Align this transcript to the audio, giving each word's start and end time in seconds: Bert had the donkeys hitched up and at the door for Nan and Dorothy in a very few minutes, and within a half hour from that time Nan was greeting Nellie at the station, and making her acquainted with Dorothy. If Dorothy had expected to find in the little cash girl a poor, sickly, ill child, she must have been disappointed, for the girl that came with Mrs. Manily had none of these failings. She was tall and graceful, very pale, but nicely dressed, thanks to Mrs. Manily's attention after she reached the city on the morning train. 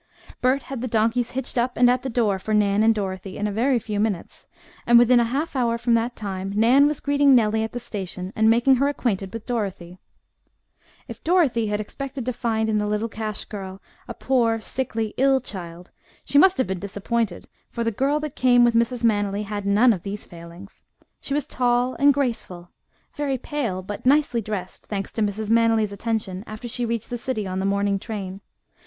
Bert 0.41 0.63
had 0.63 0.81
the 0.81 0.87
donkeys 0.87 1.29
hitched 1.37 1.59
up 1.59 1.77
and 1.77 1.87
at 1.87 2.01
the 2.01 2.09
door 2.09 2.39
for 2.39 2.55
Nan 2.55 2.81
and 2.81 2.95
Dorothy 2.95 3.37
in 3.37 3.45
a 3.45 3.51
very 3.51 3.77
few 3.77 3.99
minutes, 3.99 4.47
and 4.87 4.97
within 4.97 5.19
a 5.19 5.25
half 5.25 5.55
hour 5.55 5.77
from 5.77 5.93
that 5.93 6.15
time 6.15 6.51
Nan 6.55 6.87
was 6.87 6.99
greeting 6.99 7.35
Nellie 7.35 7.63
at 7.63 7.71
the 7.71 7.79
station, 7.79 8.33
and 8.35 8.49
making 8.49 8.77
her 8.77 8.87
acquainted 8.87 9.31
with 9.31 9.45
Dorothy. 9.45 9.99
If 11.07 11.23
Dorothy 11.23 11.67
had 11.67 11.79
expected 11.79 12.25
to 12.25 12.33
find 12.33 12.67
in 12.67 12.77
the 12.77 12.87
little 12.87 13.09
cash 13.09 13.45
girl 13.45 13.79
a 14.07 14.15
poor, 14.15 14.59
sickly, 14.59 15.13
ill 15.17 15.39
child, 15.39 15.91
she 16.25 16.39
must 16.39 16.57
have 16.57 16.65
been 16.65 16.79
disappointed, 16.79 17.47
for 17.69 17.83
the 17.83 17.91
girl 17.91 18.19
that 18.21 18.35
came 18.35 18.63
with 18.65 18.73
Mrs. 18.73 19.03
Manily 19.03 19.43
had 19.43 19.67
none 19.67 19.93
of 19.93 20.01
these 20.01 20.25
failings. 20.25 20.81
She 21.19 21.35
was 21.35 21.45
tall 21.45 21.93
and 21.99 22.11
graceful, 22.11 22.71
very 23.13 23.37
pale, 23.37 23.83
but 23.83 24.03
nicely 24.07 24.41
dressed, 24.41 24.87
thanks 24.87 25.11
to 25.11 25.21
Mrs. 25.21 25.51
Manily's 25.51 25.91
attention 25.91 26.43
after 26.47 26.67
she 26.67 26.85
reached 26.87 27.11
the 27.11 27.19
city 27.19 27.45
on 27.45 27.59
the 27.59 27.67
morning 27.67 27.99
train. 27.99 28.41